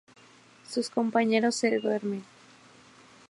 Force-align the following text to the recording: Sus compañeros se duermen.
Sus 0.67 0.89
compañeros 0.89 1.53
se 1.53 1.77
duermen. 1.77 2.23